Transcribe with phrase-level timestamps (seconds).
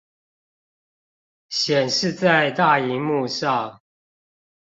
[1.49, 3.79] 顯示在大螢幕上